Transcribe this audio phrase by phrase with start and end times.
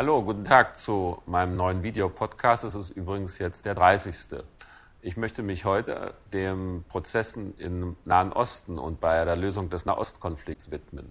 [0.00, 2.64] Hallo, guten Tag zu meinem neuen Videopodcast.
[2.64, 4.42] Es ist übrigens jetzt der 30.
[5.02, 10.70] Ich möchte mich heute den Prozessen im Nahen Osten und bei der Lösung des Nahostkonflikts
[10.70, 11.10] widmen.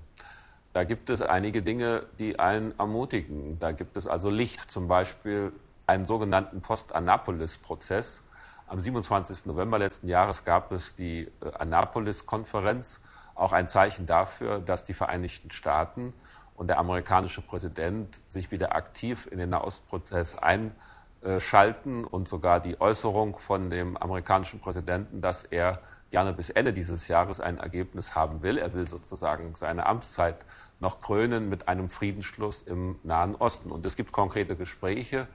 [0.74, 3.60] Da gibt es einige Dinge, die einen ermutigen.
[3.60, 5.52] Da gibt es also Licht, zum Beispiel
[5.86, 8.24] einen sogenannten Post-Annapolis-Prozess.
[8.66, 9.46] Am 27.
[9.46, 13.02] November letzten Jahres gab es die äh, Annapolis-Konferenz,
[13.36, 16.16] auch ein Zeichen dafür, dass die Vereinigten Staaten
[16.60, 23.38] und der amerikanische Präsident sich wieder aktiv in den Nahostprozess einschalten und sogar die Äußerung
[23.38, 25.80] von dem amerikanischen Präsidenten, dass er
[26.12, 28.58] gerne bis Ende dieses Jahres ein Ergebnis haben will.
[28.58, 30.36] Er will sozusagen seine Amtszeit
[30.82, 33.72] noch krönen mit einem Friedensschluss im Nahen Osten.
[33.72, 35.28] Und es gibt konkrete Gespräche,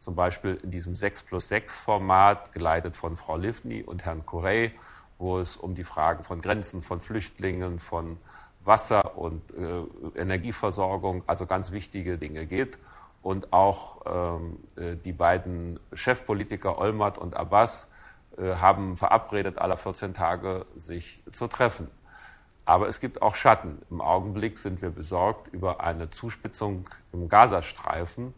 [0.00, 4.72] zum Beispiel in diesem 6 plus 6 Format, geleitet von Frau Livni und Herrn Corey,
[5.18, 8.18] wo es um die Fragen von Grenzen, von Flüchtlingen, von
[8.64, 12.78] Wasser und äh, Energieversorgung, also ganz wichtige Dinge geht.
[13.22, 17.88] Und auch ähm, äh, die beiden Chefpolitiker Olmert und Abbas
[18.36, 21.88] äh, haben verabredet, alle 14 Tage sich zu treffen.
[22.64, 23.82] Aber es gibt auch Schatten.
[23.90, 28.34] Im Augenblick sind wir besorgt über eine Zuspitzung im Gazastreifen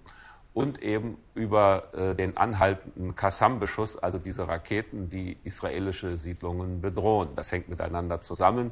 [0.55, 7.30] und eben über äh, den anhaltenden Kassam-Beschuss, also diese Raketen, die israelische Siedlungen bedrohen.
[7.36, 8.70] Das hängt miteinander zusammen.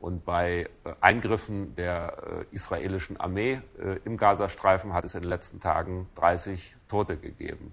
[0.00, 5.28] Und bei äh, Eingriffen der äh, israelischen Armee äh, im Gazastreifen hat es in den
[5.28, 7.72] letzten Tagen 30 Tote gegeben.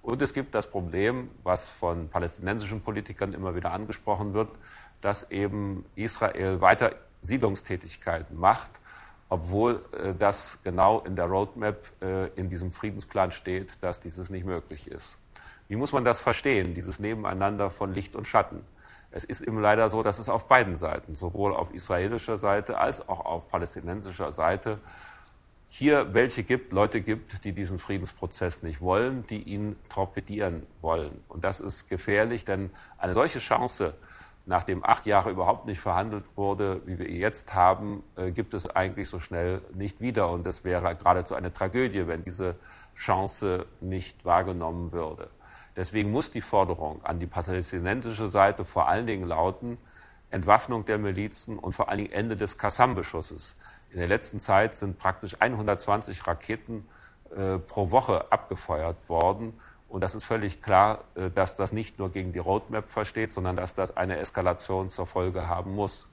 [0.00, 4.48] Und es gibt das Problem, was von palästinensischen Politikern immer wieder angesprochen wird,
[5.02, 8.70] dass eben Israel weiter Siedlungstätigkeiten macht,
[9.28, 9.84] obwohl
[10.16, 11.84] das genau in der Roadmap
[12.36, 15.18] in diesem Friedensplan steht, dass dieses nicht möglich ist.
[15.66, 18.64] Wie muss man das verstehen, dieses Nebeneinander von Licht und Schatten?
[19.10, 23.08] Es ist eben leider so, dass es auf beiden Seiten, sowohl auf israelischer Seite als
[23.08, 24.78] auch auf palästinensischer Seite,
[25.68, 31.20] hier welche gibt, Leute gibt, die diesen Friedensprozess nicht wollen, die ihn torpedieren wollen.
[31.28, 33.94] Und das ist gefährlich, denn eine solche Chance,
[34.46, 39.08] nachdem acht Jahre überhaupt nicht verhandelt wurde, wie wir jetzt haben, äh, gibt es eigentlich
[39.08, 40.30] so schnell nicht wieder.
[40.30, 42.54] Und es wäre geradezu eine Tragödie, wenn diese
[42.96, 45.28] Chance nicht wahrgenommen würde.
[45.76, 49.78] Deswegen muss die Forderung an die palästinensische Seite vor allen Dingen lauten,
[50.30, 53.54] Entwaffnung der Milizen und vor allen Dingen Ende des Kassam-Beschusses.
[53.90, 56.88] In der letzten Zeit sind praktisch 120 Raketen
[57.34, 59.58] äh, pro Woche abgefeuert worden.
[59.88, 63.56] Und das ist völlig klar, äh, dass das nicht nur gegen die Roadmap versteht, sondern
[63.56, 66.08] dass das eine Eskalation zur Folge haben muss.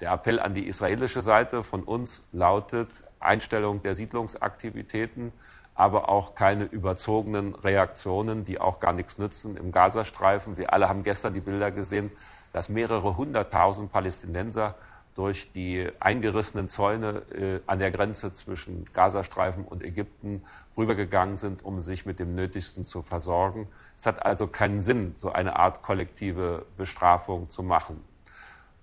[0.00, 2.88] Der Appell an die israelische Seite von uns lautet
[3.20, 5.32] Einstellung der Siedlungsaktivitäten,
[5.74, 10.56] aber auch keine überzogenen Reaktionen, die auch gar nichts nützen im Gazastreifen.
[10.56, 12.12] Wir alle haben gestern die Bilder gesehen,
[12.52, 14.76] dass mehrere hunderttausend Palästinenser
[15.14, 20.42] durch die eingerissenen Zäune äh, an der Grenze zwischen Gazastreifen und Ägypten
[20.76, 23.68] rübergegangen sind, um sich mit dem Nötigsten zu versorgen.
[23.96, 28.02] Es hat also keinen Sinn, so eine Art kollektive Bestrafung zu machen.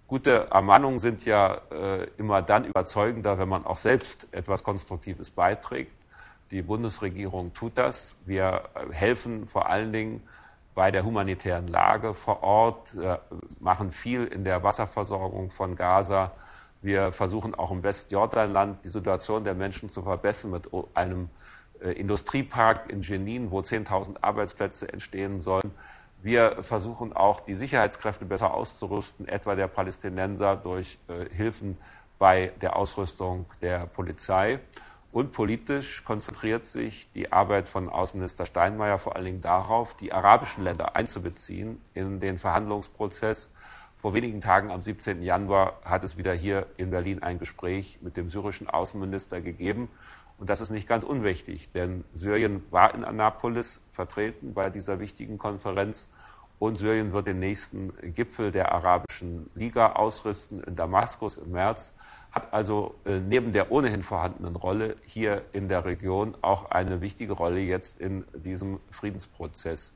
[0.07, 6.00] Gute Ermahnungen sind ja äh, immer dann überzeugender, wenn man auch selbst etwas Konstruktives beiträgt.
[6.51, 8.15] Die Bundesregierung tut das.
[8.25, 10.21] Wir äh, helfen vor allen Dingen
[10.75, 13.17] bei der humanitären Lage vor Ort, äh,
[13.59, 16.33] machen viel in der Wasserversorgung von Gaza.
[16.81, 21.29] Wir versuchen auch im Westjordanland die Situation der Menschen zu verbessern mit einem
[21.81, 25.71] äh, Industriepark in Jenin, wo 10.000 Arbeitsplätze entstehen sollen.
[26.21, 30.99] Wir versuchen auch, die Sicherheitskräfte besser auszurüsten, etwa der Palästinenser durch
[31.35, 31.77] Hilfen
[32.19, 34.59] bei der Ausrüstung der Polizei.
[35.11, 40.63] Und politisch konzentriert sich die Arbeit von Außenminister Steinmeier vor allen Dingen darauf, die arabischen
[40.63, 43.51] Länder einzubeziehen in den Verhandlungsprozess.
[43.97, 45.21] Vor wenigen Tagen, am 17.
[45.21, 49.89] Januar, hat es wieder hier in Berlin ein Gespräch mit dem syrischen Außenminister gegeben.
[50.37, 55.37] Und das ist nicht ganz unwichtig, denn Syrien war in Annapolis vertreten bei dieser wichtigen
[55.37, 56.07] Konferenz.
[56.57, 61.93] Und Syrien wird den nächsten Gipfel der Arabischen Liga ausrüsten in Damaskus im März
[62.31, 67.33] hat also äh, neben der ohnehin vorhandenen Rolle hier in der Region auch eine wichtige
[67.33, 69.93] Rolle jetzt in diesem Friedensprozess.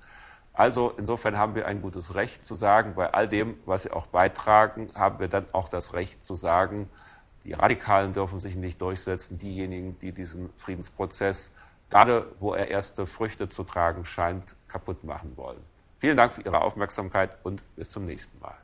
[0.54, 4.06] Also insofern haben wir ein gutes Recht zu sagen, bei all dem, was sie auch
[4.08, 6.90] beitragen, haben wir dann auch das Recht zu sagen,
[7.44, 11.52] die Radikalen dürfen sich nicht durchsetzen, diejenigen, die diesen Friedensprozess,
[11.90, 15.60] gerade wo er erste Früchte zu tragen scheint, kaputt machen wollen.
[16.00, 18.58] Vielen Dank für Ihre Aufmerksamkeit und bis zum nächsten Mal.